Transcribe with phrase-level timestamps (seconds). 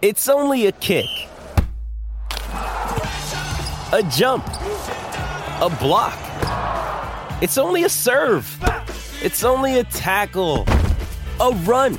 [0.00, 1.06] It's only a kick.
[2.52, 4.46] A jump.
[4.46, 6.16] A block.
[7.42, 8.46] It's only a serve.
[9.20, 10.66] It's only a tackle.
[11.40, 11.94] A run.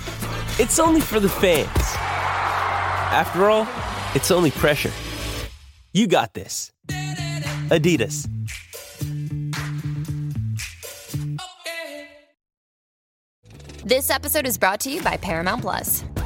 [0.60, 1.68] It's only for the fans.
[3.12, 3.68] After all,
[4.16, 4.94] it's only pressure.
[5.92, 6.72] You got this.
[7.68, 8.30] Adidas.
[13.84, 16.06] This episode is brought to you by Paramount Plus.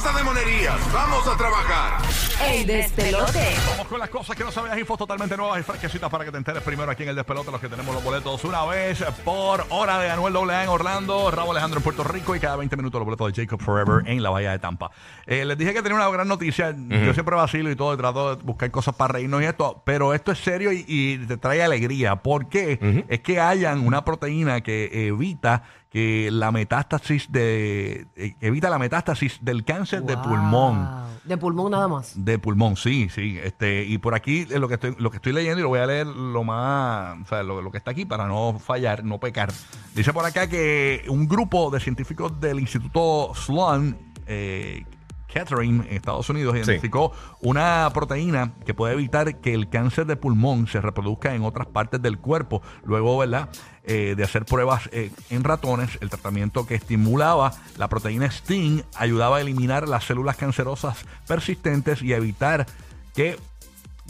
[0.00, 2.00] Basta de monerías, vamos a trabajar.
[2.48, 3.56] El despelote.
[3.68, 6.36] Vamos con las cosas que no sabías, infos totalmente nuevas y fresquecitas para que te
[6.38, 9.98] enteres primero aquí en el despelote, los que tenemos los boletos una vez por hora
[9.98, 13.06] de Anuel AA en Orlando, Raúl Alejandro en Puerto Rico y cada 20 minutos los
[13.06, 14.92] boletos de Jacob Forever en la Bahía de Tampa.
[15.26, 18.36] Eh, les dije que tenía una gran noticia, yo siempre vacilo y todo, y trato
[18.36, 21.60] de buscar cosas para reírnos y esto, pero esto es serio y, y te trae
[21.60, 22.14] alegría.
[22.14, 23.04] ¿Por qué?
[23.08, 25.64] Es que hayan una proteína que evita
[25.98, 30.88] que la metástasis de eh, evita la metástasis del cáncer de pulmón.
[31.24, 32.12] De pulmón nada más.
[32.14, 33.36] De pulmón, sí, sí.
[33.42, 35.80] Este, y por aquí eh, lo que estoy, lo que estoy leyendo, y lo voy
[35.80, 39.18] a leer lo más, o sea, lo, lo que está aquí para no fallar, no
[39.18, 39.52] pecar.
[39.92, 44.84] Dice por acá que un grupo de científicos del Instituto Sloan, eh,
[45.28, 50.66] Kettering, en Estados Unidos, identificó una proteína que puede evitar que el cáncer de pulmón
[50.66, 52.62] se reproduzca en otras partes del cuerpo.
[52.84, 53.48] Luego, ¿verdad?
[53.84, 59.38] Eh, de hacer pruebas eh, en ratones, el tratamiento que estimulaba la proteína STING ayudaba
[59.38, 62.66] a eliminar las células cancerosas persistentes y a evitar
[63.14, 63.38] que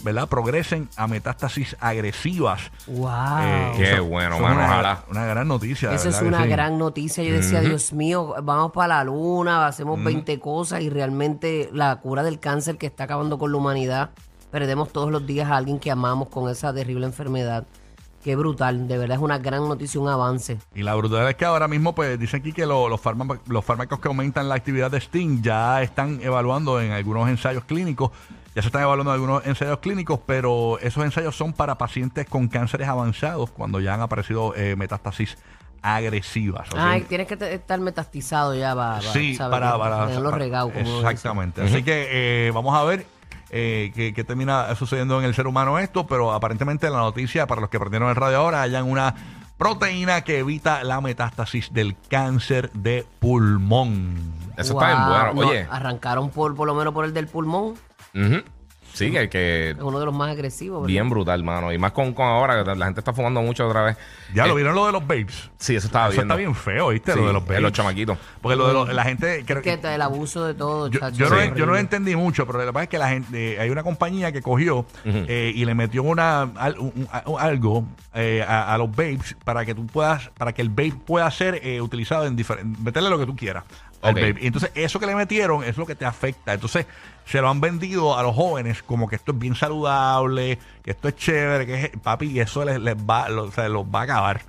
[0.02, 0.28] ¿verdad?
[0.28, 2.60] progresen a metástasis agresivas.
[2.86, 3.08] Wow.
[3.40, 5.04] Eh, Qué eso- bueno, eso mano, una, ojalá.
[5.10, 5.92] una gran noticia.
[5.92, 6.48] Eso es verdad que una sí.
[6.50, 7.24] gran noticia.
[7.24, 12.22] Yo decía, Dios mío, vamos para la luna, hacemos 20 cosas y realmente la cura
[12.22, 14.10] del cáncer que está acabando con la humanidad,
[14.50, 17.64] perdemos todos los días a alguien que amamos con esa terrible enfermedad.
[18.24, 20.58] Qué brutal, de verdad es una gran noticia, un avance.
[20.74, 23.64] Y la brutalidad es que ahora mismo, pues dicen aquí que lo- los, fármacos, los
[23.64, 28.10] fármacos que aumentan la actividad de STING ya están evaluando en algunos ensayos clínicos.
[28.58, 32.88] Ya se están evaluando algunos ensayos clínicos, pero esos ensayos son para pacientes con cánceres
[32.88, 35.38] avanzados cuando ya han aparecido eh, metástasis
[35.80, 36.68] agresivas.
[36.76, 39.52] Ay, tienes que estar metastizado ya para, sí, ¿sabes?
[39.60, 40.98] para, para, para- como.
[40.98, 41.62] Exactamente.
[41.62, 43.06] Así que eh, vamos a ver
[43.50, 47.60] eh, qué, qué termina sucediendo en el ser humano esto, pero aparentemente la noticia, para
[47.60, 49.14] los que prendieron el radio ahora, hayan una
[49.56, 54.32] proteína que evita la metástasis del cáncer de pulmón.
[54.56, 55.34] Eso está bien bueno.
[55.34, 57.74] no, Oye, arrancaron por, por lo menos por el del pulmón,
[58.92, 60.80] sí, que, que es uno de los más agresivos.
[60.82, 60.88] ¿verdad?
[60.88, 61.72] bien brutal, mano.
[61.72, 63.96] Y más con, con ahora que la gente está fumando mucho otra vez.
[64.34, 65.50] Ya Eh, lo vieron lo de los babes.
[65.58, 66.34] Sí, eso estaba Eso viendo.
[66.34, 67.12] está bien feo, ¿viste?
[67.12, 67.62] Sí, lo de los babes.
[67.62, 68.18] los chamaquitos.
[68.42, 69.44] Porque lo de los- la gente.
[69.46, 71.80] creo- Es que el abuso de todo, Yo, chacho, yo no, yo no horrible.
[71.80, 74.42] entendí mucho, pero lo que pasa es que la gente, eh, hay una compañía que
[74.42, 76.92] cogió eh, y le metió una al- un-
[77.26, 80.94] un- algo eh, a, a los babes para que tú puedas, para que el babe
[81.06, 83.62] pueda ser eh, utilizado en diferentes, meterle lo que tú quieras.
[84.40, 86.54] Entonces eso que le metieron es lo que te afecta.
[86.54, 86.86] Entonces
[87.26, 91.08] se lo han vendido a los jóvenes como que esto es bien saludable, que esto
[91.08, 94.00] es chévere, que es papi, y eso les, les va, lo- o sea, los va
[94.00, 94.40] a acabar.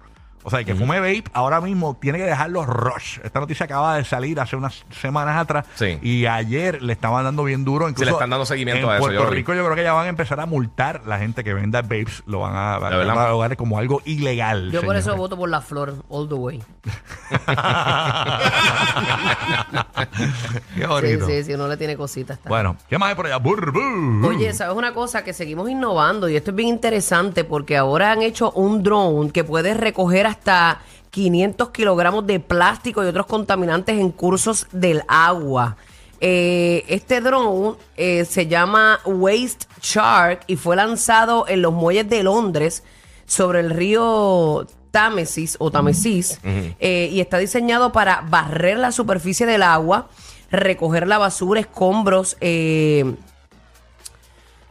[0.43, 3.19] O sea, el que fume vape ahora mismo tiene que dejar los rush.
[3.23, 5.65] Esta noticia acaba de salir hace unas semanas atrás.
[5.75, 5.97] Sí.
[6.01, 7.89] Y ayer le estaban dando bien duro.
[7.89, 9.35] Incluso le están dando seguimiento en a eso, Puerto yo lo vi.
[9.37, 12.23] Rico yo creo que ya van a empezar a multar la gente que venda vapes.
[12.25, 13.09] Lo van a, van verdad?
[13.11, 14.71] a catalogar como algo ilegal.
[14.71, 15.19] Yo por eso señores.
[15.19, 16.63] voto por la flor, all the way.
[20.75, 21.27] Qué Sí, bonito.
[21.27, 22.37] sí, si uno le tiene cositas.
[22.37, 22.49] está.
[22.49, 23.37] Bueno, ¿qué más hay por allá?
[23.37, 24.27] Burbu.
[24.27, 25.23] Oye, ¿sabes una cosa?
[25.23, 29.43] Que seguimos innovando y esto es bien interesante porque ahora han hecho un drone que
[29.43, 30.81] puede recoger hasta
[31.11, 35.77] 500 kilogramos de plástico y otros contaminantes en cursos del agua.
[36.21, 42.23] Eh, este drone eh, se llama Waste Shark y fue lanzado en los muelles de
[42.23, 42.83] Londres
[43.25, 49.63] sobre el río Támesis o Támesis eh, y está diseñado para barrer la superficie del
[49.63, 50.09] agua,
[50.51, 52.35] recoger la basura, escombros,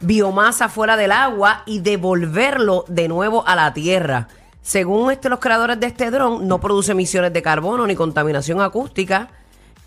[0.01, 4.27] biomasa fuera del agua y devolverlo de nuevo a la tierra.
[4.61, 9.29] Según este, los creadores de este dron, no produce emisiones de carbono ni contaminación acústica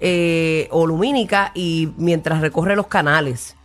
[0.01, 3.57] eh, o lumínica y mientras recorre los canales.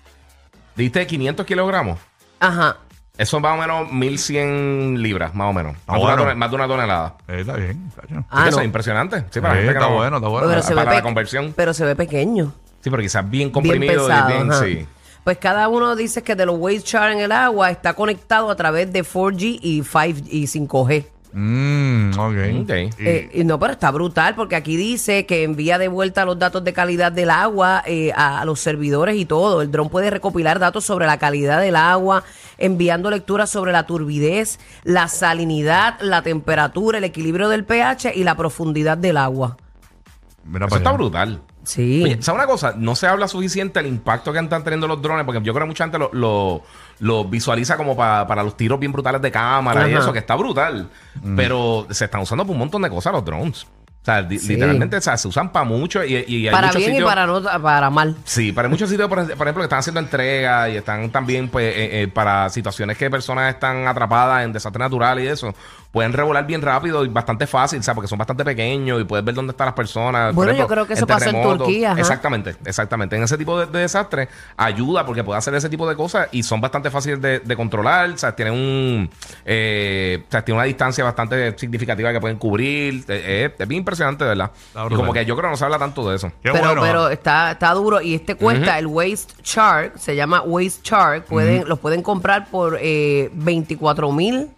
[0.76, 2.00] Diste 500 kilogramos.
[2.40, 2.78] Ajá.
[3.18, 5.76] Eso es más o menos 1100 libras, más o menos.
[5.88, 6.24] Ah, Más, de, una bueno.
[6.24, 7.16] tone- más de una tonelada.
[7.28, 7.92] Eh, está bien.
[8.30, 8.62] Ah, eso no.
[8.62, 9.26] es impresionante.
[9.32, 10.48] Sí, para la gente que está no- bueno, está bueno.
[10.48, 11.54] Pero se ve para la conversión.
[11.56, 12.54] Pero se ve pequeño.
[12.82, 14.30] Sí, pero quizás bien Bien comprimido pesado.
[14.30, 14.64] y bien, ajá.
[14.64, 14.88] sí.
[15.28, 18.56] Pues cada uno dice que de los waste char en el agua está conectado a
[18.56, 21.06] través de 4G y 5 y 5G.
[21.34, 22.70] Mm, ok.
[22.98, 26.64] Eh, y no, pero está brutal porque aquí dice que envía de vuelta los datos
[26.64, 29.62] de calidad del agua eh, a, a los servidores y todo.
[29.62, 32.24] El dron puede recopilar datos sobre la calidad del agua,
[32.58, 38.38] enviando lecturas sobre la turbidez, la salinidad, la temperatura, el equilibrio del pH y la
[38.38, 39.58] profundidad del agua.
[40.46, 41.42] mira Eso está brutal.
[41.68, 42.02] Sí.
[42.04, 42.74] Oye, ¿sabes una cosa?
[42.78, 45.70] No se habla suficiente del impacto que están teniendo los drones, porque yo creo que
[45.70, 46.62] mucha gente lo, lo-
[47.00, 50.36] lo visualiza como pa- para los tiros bien brutales de cámara y eso, que está
[50.36, 50.90] brutal.
[51.36, 53.68] Pero se están usando para un montón de cosas los drones.
[54.08, 54.54] O sea, Sí.
[54.54, 57.28] literalmente o sea, se usan para mucho y, y hay para muchos bien y para
[57.28, 58.16] no para mal.
[58.24, 61.66] Sí, para muchos sitios, por, por ejemplo, que están haciendo entregas y están también pues,
[61.76, 65.54] eh, eh, para situaciones que personas están atrapadas en desastre natural y eso,
[65.92, 67.96] pueden revolar bien rápido y bastante fácil, ¿sabes?
[67.96, 70.34] Porque son bastante pequeños y puedes ver dónde están las personas.
[70.34, 71.42] Bueno, yo creo que eso pasó en.
[71.42, 72.00] Turquía, ajá.
[72.00, 73.16] Exactamente, exactamente.
[73.18, 76.44] En ese tipo de, de desastres ayuda porque puede hacer ese tipo de cosas y
[76.44, 79.10] son bastante fáciles de, de controlar, o sea, tienen un,
[79.46, 83.04] eh, o sea, tienen una distancia bastante significativa que pueden cubrir.
[83.08, 84.52] Eh, eh, es bien impresionante, de ¿verdad?
[84.90, 86.32] Y como que yo creo que no se habla tanto de eso.
[86.42, 86.82] Qué pero bueno.
[86.82, 91.68] pero está, está duro y este cuesta el Waste Shark, se llama Waste Shark, pueden,
[91.68, 94.50] los pueden comprar por eh, 24 mil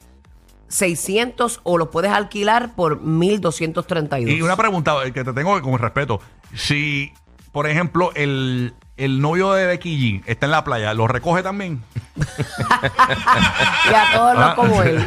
[0.69, 4.29] 600 o los puedes alquilar por 1232.
[4.31, 6.21] Y una pregunta que te tengo con respeto.
[6.53, 7.11] Si,
[7.51, 11.81] por ejemplo, el, el novio de Becky G está en la playa, ¿lo recoge también?
[12.19, 14.39] Y a todos Ah.
[14.39, 15.03] los como él.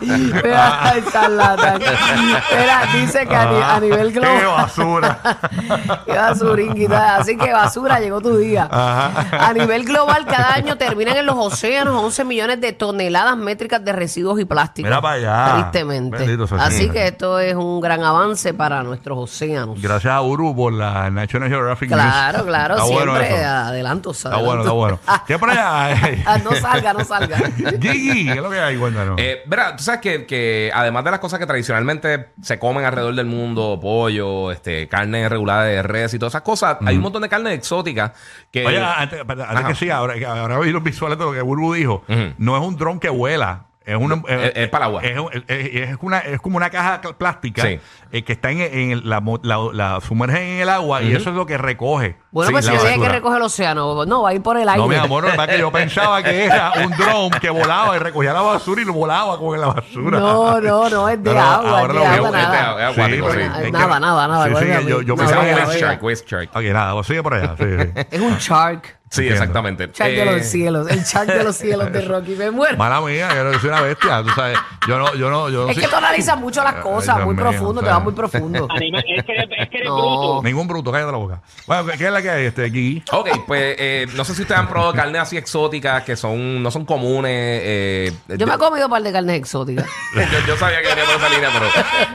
[0.00, 1.80] Mira, ay, charlatán.
[1.80, 4.46] Mira, dice que a, ni- a nivel ¡Qué global.
[4.56, 5.18] basura!
[6.06, 7.16] Qué basuringuita.
[7.16, 8.68] Así que basura, llegó tu día.
[8.70, 13.92] A nivel global, cada año terminan en los océanos 11 millones de toneladas métricas de
[13.92, 14.88] residuos y plásticos.
[14.88, 15.54] Mira para allá.
[15.70, 16.18] Tristemente.
[16.18, 16.94] Bendito sea el Así Señor.
[16.94, 19.80] que esto es un gran avance para nuestros océanos.
[19.80, 22.46] Gracias a Uru por la National Geographic Claro, News.
[22.48, 23.48] claro, Está bueno siempre eso.
[23.48, 24.16] adelantos.
[24.24, 24.98] Está bueno, está bueno.
[25.26, 25.96] ¿Qué por allá?
[26.26, 27.38] Ah, no salga, no salga.
[27.80, 28.76] Gigi, ¿qué es lo que hay?
[28.76, 29.16] Cuéntanos.
[29.18, 33.14] Eh, verá, tú sabes que, que además de las cosas que tradicionalmente se comen alrededor
[33.14, 37.22] del mundo, pollo, este, carne regulada de res y todas esas cosas, hay un montón
[37.22, 38.12] de carne exótica
[38.50, 38.66] que...
[38.66, 39.68] Oye, antes, espérate, antes Ajá.
[39.68, 42.04] que siga, ahora, ahora vi los visuales de lo que Burbu dijo.
[42.08, 42.34] Ujú.
[42.38, 43.66] No es un dron que vuela.
[43.82, 45.02] Es, un, Es- es para agua.
[45.02, 45.16] Es,
[45.48, 47.80] es- una, es como una caja plástica Sí.
[48.12, 51.12] eh, que está en, en el- la, mo- la, la sumergen en el agua y
[51.14, 52.16] eso es lo que recoge.
[52.30, 54.68] Bueno, Sí, pues si dije que recoge el océano, no, va a ir por el
[54.68, 54.80] aire.
[54.80, 57.98] No, mi amor, no, es que yo pensaba que era un dron que volaba y
[58.00, 60.20] recogía la basura y lo volaba con la basura.
[60.20, 62.68] No, no, no, es de No, agua, ahora es lo de veo, agua, nada.
[62.70, 63.38] agua, es acuático, sí.
[63.64, 65.64] que- Nada, nada, nada, Sí, sí, yo, yo No, pensaba que era.
[65.74, 66.50] Shark, Shark.
[66.54, 67.54] Ok, nada, sigue por allá.
[67.58, 68.06] Sí, sí.
[68.10, 68.99] Es un shark.
[69.12, 69.42] Sí, Entiendo.
[69.42, 69.86] exactamente.
[69.88, 72.36] De Eh, los cielos, el shark de los cielos de Rocky.
[72.36, 72.76] Me muero.
[72.76, 74.22] Mala mía, yo soy una bestia.
[74.22, 76.74] Tú sabes, yo no, yo no, yo no Es soy- que tú analizas mucho las
[76.76, 78.68] cosas, muy mío, profundo, o te vas muy profundo.
[78.70, 79.96] Anima- es que eres, es que eres No.
[79.96, 80.40] bruto.
[80.44, 81.42] Ningún bruto, cállate la boca.
[81.66, 83.02] Bueno, ¿qué es la que hay, este, Gigi?
[83.10, 86.70] Ok, pues eh, no sé si ustedes han probado carnes así exóticas que son no
[86.70, 87.32] son comunes.
[87.64, 89.86] eh, Yo me he comido un par de carnes exóticas.
[90.14, 91.66] yo, yo sabía que venía por esa línea, pero,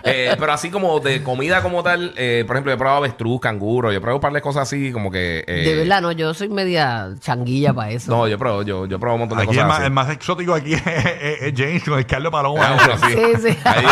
[0.06, 3.42] eh, pero así como de comida como tal, eh, por ejemplo, yo he probado avestruz,
[3.42, 5.44] canguro, yo he probado un par de cosas así como que...
[5.46, 6.85] eh, De verdad, no, yo soy media
[7.20, 8.12] changuilla para eso.
[8.12, 9.86] No, yo probado, yo, yo un montón de Aquí el cosas más, así.
[9.86, 12.66] el más exótico aquí es, es- es James con el Carlos Paloma.
[12.68, 13.14] Ah, bueno, sí.
[13.42, 13.60] Sí, sí.
[13.64, 13.86] Ahí,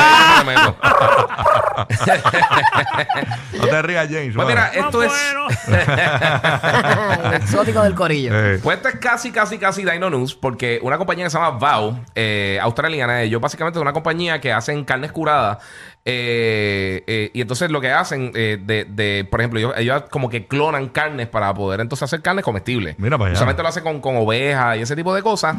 [0.46, 0.76] me meto.
[3.60, 4.36] No te rías, James.
[4.36, 5.12] Pues mira, esto es...
[7.24, 8.32] el exótico del corillo.
[8.34, 11.58] Eh, Pues esto es casi, casi, casi Dino News, porque una compañía que se llama
[11.58, 15.58] Vow, eh, australiana, ellos básicamente es una compañía que hacen carnes curadas.
[16.06, 20.30] Eh, eh, y entonces lo que hacen, eh, de, de, por ejemplo, ellos, ellos como
[20.30, 23.00] que clonan carnes para poder entonces hacer carnes comestibles.
[23.00, 23.40] Mira para allá.
[23.40, 25.58] Solamente lo hacen con, con ovejas y ese tipo de cosas.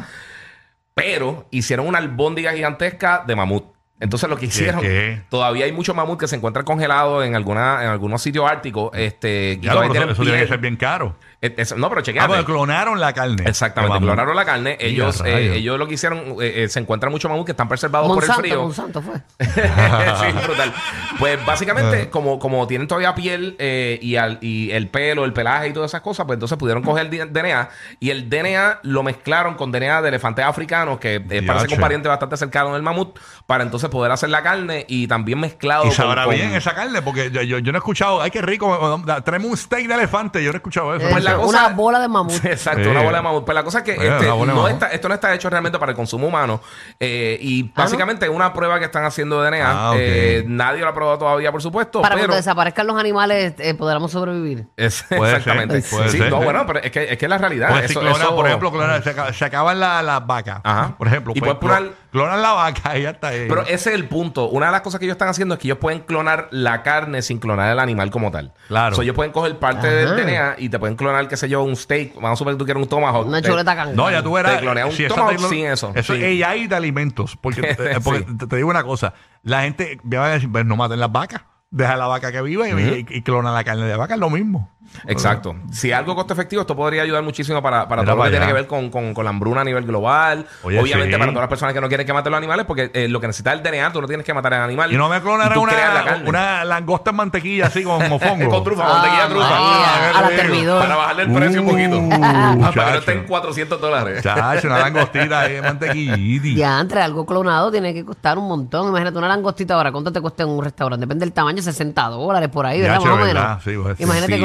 [0.93, 3.65] Pero hicieron una albóndiga gigantesca de mamut.
[3.99, 5.21] Entonces lo que hicieron, qué?
[5.29, 8.91] todavía hay muchos mamut que se encuentran congelados en alguna, en algunos sitios árticos.
[8.93, 11.15] Este, ya, eso, tienen eso tiene que ser bien caro.
[11.45, 12.27] Eh, eso- no, pero Ah, chequeate.
[12.27, 13.43] porque clonaron la carne.
[13.45, 14.77] Exactamente, clonaron la carne.
[14.79, 17.67] Mira, Ellos, eh, ellos lo que hicieron, eh, eh, se encuentran muchos mamut que están
[17.67, 18.63] preservados Monsanto, por el frío.
[18.63, 19.15] Monsanto fue.
[19.39, 20.73] sí, brutal.
[21.19, 21.43] Pues Ah.
[21.45, 25.73] básicamente, como, como tienen todavía piel eh, y, al- y el pelo, el pelaje y
[25.73, 29.71] todas esas cosas, pues entonces pudieron coger el DNA y el DNA lo mezclaron con
[29.71, 33.63] DNA de elefantes africanos, que eh, parece que un pariente bastante cercano del mamut, para
[33.63, 37.01] entonces poder hacer la carne y también mezclado Y con- sabrá con- bien esa carne,
[37.01, 40.43] porque yo, yo, yo no he escuchado, ay, qué rico, tráeme un steak de elefante,
[40.43, 41.07] yo no he escuchado eso.
[41.09, 42.33] Pues la Cosa- Una bola de mamut.
[42.45, 42.89] Exacto, Sí.
[42.89, 43.45] una bola de mamut.
[43.45, 45.95] Pero la cosa es que este, no está, esto no está hecho realmente para el
[45.95, 46.61] consumo humano.
[46.99, 49.65] eh, y básicamente es una prueba que están haciendo de DNA.
[49.71, 49.93] Ah.
[49.97, 52.01] Eh, nadie lo ha probado todavía, por supuesto.
[52.01, 54.67] Para pero cuando desaparezcan los animales, eh, podremos sobrevivir.
[54.77, 55.81] Es- exactamente.
[55.81, 56.29] ser, sí, ser.
[56.29, 57.69] no, bueno, pero es que es que es la realidad.
[57.87, 58.01] Si eso-
[58.35, 60.61] por ejemplo, clonan- se, aca- se acaban la- las vacas.
[60.63, 60.95] Ajá.
[60.97, 63.33] Por ejemplo, Y pues, puedes poner- clo- clonan la vaca y ya está.
[63.33, 63.45] eh.
[63.47, 64.45] Pero ese es el punto.
[64.49, 67.21] Una de las cosas que ellos están haciendo es que ellos pueden clonar la carne
[67.21, 68.53] sin clonar el animal como tal.
[68.67, 68.95] Claro.
[68.95, 70.15] So, ellos pueden coger parte del.
[70.15, 72.15] DNA y te pueden clonar, qué sé yo, un steak.
[72.15, 73.27] Vamos a suponer que tú quieres un tomahawk.
[73.27, 73.85] Una Te- chuleta.
[73.93, 74.55] No, ya tú verás.
[74.55, 75.91] Te clonea un esa tomahawk tecno- sin eso.
[75.95, 76.23] Eso Sí.
[76.23, 77.37] es AI de alimentos.
[77.41, 78.37] Porque, eh, porque Sí.
[78.37, 79.13] te, te digo una cosa.
[79.43, 81.41] La gente me va a decir, pues no maten las vacas.
[81.71, 84.13] Deja la vaca que viva y, y, y clona la carne de vaca.
[84.13, 84.74] Es lo mismo.
[85.07, 85.55] Exacto.
[85.71, 88.47] Si algo costo efectivo, esto podría ayudar muchísimo para, para Mira todo lo que tiene
[88.47, 90.45] que ver con, con- con la hambruna a nivel global.
[90.63, 91.19] Oye, Obviamente sí.
[91.19, 93.27] para todas las personas que no quieren que maten los animales, porque eh, lo que
[93.27, 94.91] necesita es el DNA, tú no tienes que matar al animal.
[94.91, 98.49] Y no me la una, una langosta en mantequilla así con mofongo.
[98.55, 99.49] Con trufa, Ah, mantequilla de trufa.
[99.49, 100.79] María, qué a.
[100.79, 102.09] Para bajarle el precio un Uh, poquito.
[102.75, 104.23] para que no estén 400 dólares.
[104.23, 106.47] Chacho, una langostita ahí de mantequillita.
[106.59, 108.87] Ya, entre algo clonado tiene que costar un montón.
[108.89, 111.01] Imagínate una langostita ahora, ¿cuánto te cuesta en un restaurante?
[111.05, 112.99] Depende del tamaño, 60 dólares por ahí, ¿verdad?
[112.99, 113.33] Más o ¿verdad?
[113.33, 113.63] menos.
[113.63, 114.03] Sí, pues, sí.
[114.03, 114.39] Imagínate Sí,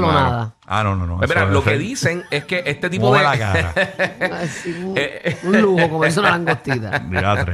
[0.73, 1.17] Ah, no, no, no.
[1.19, 3.37] Pues eso mira, lo que dicen es que este tipo Mueve de.
[3.39, 3.39] la
[3.75, 4.47] cara.
[4.47, 7.01] Sí, un, Eh, un lujo comerse una langostita.
[7.09, 7.45] Mira,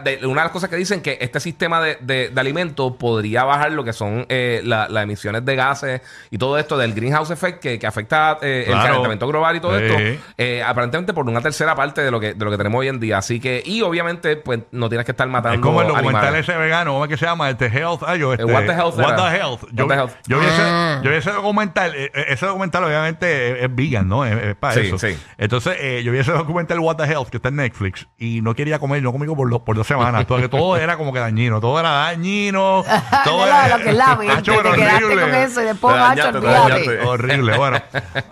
[0.00, 3.44] de- una de las cosas que dicen que este sistema de, de, de alimentos podría
[3.44, 6.00] bajar lo que son eh, la- las emisiones de gases
[6.30, 9.78] y todo esto del greenhouse effect que, que afecta eh, el calentamiento global y todo
[9.78, 9.84] Sí.
[9.84, 12.88] esto, eh, aparentemente por una tercera parte de lo que de lo que tenemos hoy
[12.88, 13.18] en día.
[13.18, 16.48] Así que, y obviamente, pues no tienes que estar matando Es como el documental animales.
[16.48, 17.50] ese vegano, ¿cómo es que se llama?
[17.50, 18.02] Este Health.
[18.06, 19.30] Ah, yo, este, What the Health What era.
[19.30, 19.60] the Health.
[19.72, 20.12] Yo, What the Health.
[20.26, 21.00] yo vi ese, Ah.
[21.04, 21.94] yo vi ese documental.
[22.04, 24.24] Eh, eh, ese documental, obviamente, es, es vegan, ¿no?
[24.24, 24.98] Es, es para Sí, eso.
[24.98, 25.16] sí.
[25.36, 28.54] Entonces, eh, yo vi ese documental What the Health que está en Netflix y no
[28.54, 30.26] quería comer, no comí por, dos- por dos semanas.
[30.26, 31.60] todo, que todo era como que dañino.
[31.60, 32.84] Todo era dañino.
[33.24, 33.76] Todo Lo- era.
[33.76, 35.22] lo que es la mente, Hacho, te pero quedaste horrible.
[35.22, 36.70] con eso y después, Te macho, dañaste, te olvídate.
[36.70, 37.06] dañaste.
[37.08, 37.56] Horrible.
[37.56, 37.78] Bueno,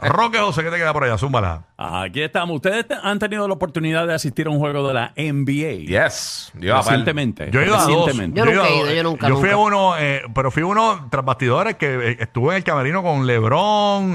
[0.02, 1.18] Roque José, ¿qué te queda por allá?
[1.18, 1.62] Zúmbala.
[1.76, 2.56] Aquí estamos.
[2.56, 5.86] Ustedes te- han tenido la oportunidad de asistir a un juego de la NBA.
[5.86, 6.52] Yes.
[6.54, 7.50] Yo, Recientemente.
[7.50, 8.12] Yo he ido a dos.
[8.16, 9.64] Yo nunca he ido, yo nunca, Yo fui a nunca.
[9.66, 13.26] uno, eh, pero fui a uno tras bastidores que eh, estuve en el camerino con
[13.26, 13.55] LeBron,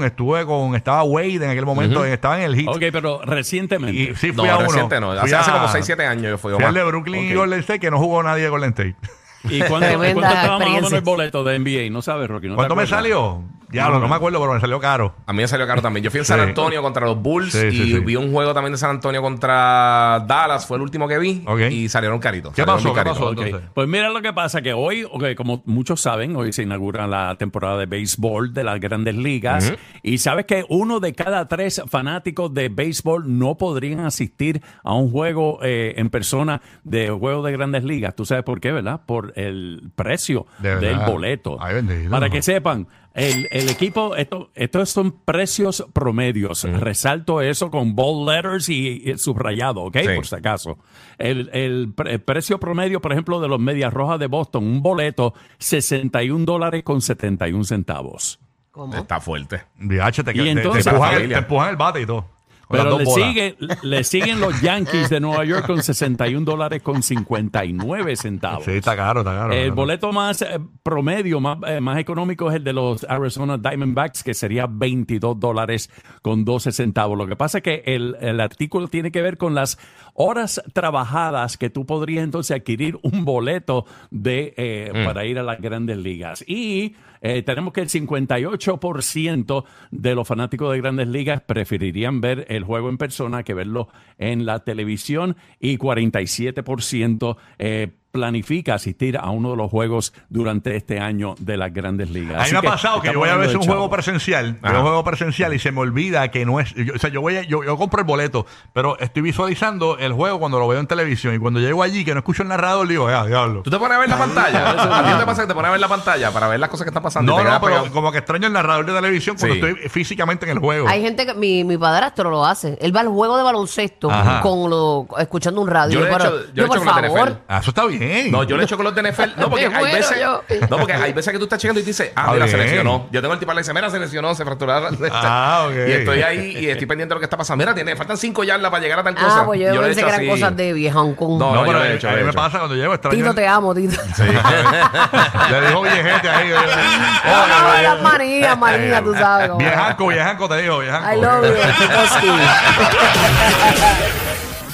[0.04, 2.68] estuve con, estaba Wade en aquel momento, estaba en el hit.
[2.68, 4.00] Ok, pero recientemente.
[4.00, 4.66] Y sí, fui No, a uno.
[4.66, 5.08] reciente no.
[5.10, 6.52] Fui Hace, hace a- como 6, 7 años yo fui.
[6.54, 7.34] Fui al de Brooklyn y.
[7.34, 8.96] Golden State que no jugó nadie de Golden State.
[9.44, 10.98] ¿Y cuánto, Tremenda cuánto estaba más o menos experiencia.
[10.98, 11.90] el boleto de NBA?
[11.92, 12.46] No sabes, Rocky.
[12.48, 12.98] ¿no te ¿Cuánto me acuerdas?
[13.02, 13.42] salió?
[13.72, 15.14] Diablo, no me acuerdo, pero me salió caro.
[15.26, 16.04] A mí me salió caro también.
[16.04, 16.46] Yo fui en San Sí.
[16.46, 17.98] Antonio contra los Bulls Sí, y sí, sí.
[18.00, 20.66] vi un juego también de San Antonio contra Dallas.
[20.66, 21.42] Fue el último que vi.
[21.46, 21.60] Ok.
[21.70, 22.52] Y salieron caritos.
[22.54, 22.88] ¿Qué salieron pasó?
[22.88, 23.18] muy ¿Qué caritos.
[23.18, 23.30] pasó?
[23.32, 23.70] Ok, Entonces.
[23.74, 27.34] Pues mira lo que pasa, que hoy, ok, como muchos saben, hoy se inaugura la
[27.36, 29.72] temporada de béisbol de las grandes ligas.
[30.02, 35.10] Y sabes que uno de cada tres fanáticos de béisbol no podrían asistir a un
[35.10, 38.14] juego eh, en persona de juego de grandes ligas.
[38.14, 39.00] ¿Tú sabes por qué, verdad?
[39.06, 41.06] Por el precio De del verdad.
[41.10, 41.56] boleto.
[41.60, 42.10] Ay, bendito.
[42.10, 46.64] Para que sepan, el, el equipo, esto, estos son precios promedios.
[46.64, 49.96] Resalto eso con bold letters y, y subrayado, ¿ok?
[50.00, 50.08] Sí.
[50.14, 50.78] Por si acaso.
[51.18, 54.82] El, el pre- el precio promedio, por ejemplo, de los Medias Rojas de Boston, un
[54.82, 58.38] boleto, 61 dólares con 71 centavos.
[58.70, 58.96] ¿Cómo?
[58.96, 59.58] Está fuerte.
[59.78, 61.36] Te, Y te- te entonces- empujan, el, familia.
[61.36, 62.26] te empujan el bate y todo.
[62.72, 68.16] Pero le, sigue, le siguen los Yankees de Nueva York con 61 dólares con 59
[68.16, 68.64] centavos.
[68.64, 69.52] Sí, está caro, está caro.
[69.52, 74.24] El boleto más eh, promedio, más, eh, más económico es el de los Arizona Diamondbacks,
[74.24, 75.90] que sería 22 dólares
[76.22, 77.16] con 12 centavos.
[77.16, 79.78] Lo que pasa es que el, el artículo tiene que ver con las
[80.14, 85.60] horas trabajadas que tú podrías entonces adquirir un boleto de, eh, para ir a las
[85.60, 86.44] grandes ligas.
[86.46, 92.61] Y eh, tenemos que el 58% de los fanáticos de grandes ligas preferirían ver el
[92.62, 93.88] juego en persona que verlo
[94.18, 101.00] en la televisión y 47% eh, planifica asistir a uno de los juegos durante este
[101.00, 102.42] año de las grandes ligas.
[102.42, 104.76] A mí me ha pasado que yo voy a ver un juego presencial, Ajá.
[104.76, 107.36] un juego presencial y se me olvida que no es, yo- o sea, yo voy,
[107.38, 110.86] a- yo, yo compro el boleto, pero estoy visualizando el juego cuando lo veo en
[110.86, 113.62] televisión y cuando llego allí que no escucho el narrador digo, ya, diablo.
[113.62, 114.70] ¿Tú te pones a ver la pantalla?
[114.98, 116.84] ¿A ti te pasa que te pones a ver la pantalla para ver las cosas
[116.84, 117.32] que están pasando?
[117.32, 117.92] y No, te no, pero pegado?
[117.94, 119.60] como que extraño el narrador de televisión cuando Sí.
[119.72, 120.86] estoy físicamente en el juego.
[120.86, 122.76] Hay gente que, mi, mi padrastro lo hace.
[122.82, 124.42] Él va al juego de baloncesto Ajá.
[124.42, 125.94] con lo, escuchando un radio.
[125.98, 127.40] Yo lo he hecho- yo lo he yo, hecho por con favor.
[127.48, 128.01] Ah, eso está bien.
[128.30, 129.30] No, yo le echo con los de NFL.
[129.36, 130.20] No, porque hay veces.
[130.20, 130.42] yo.
[130.70, 132.66] No, porque hay veces que tú estás checando y dices, ah, mira, se bien.
[132.68, 133.08] lesionó.
[133.10, 134.80] Yo tengo el tipo que le dice, mira, se lesionó, se fracturó.
[134.80, 135.74] la- Ah, ok.
[135.88, 137.62] Y estoy ahí y estoy pendiente de lo que está pasando.
[137.62, 139.40] Mira, tiene, faltan cinco yardas para llegar a tal cosa.
[139.40, 140.28] Ah, pues yo, le pensé que eran así.
[140.28, 141.38] cosas de viejón con...
[141.38, 143.16] No, No, yo pero lo he hecho, a mí he me pasa cuando llego extraño.
[143.16, 144.00] Tito, te amo, Tito.
[145.50, 146.50] Le digo viejete ahí.
[146.50, 149.50] No, no, las manías, manías, tú sabes.
[149.58, 151.12] Viejanco, viejanco, te digo, viejanco.
[151.12, 151.52] I love you.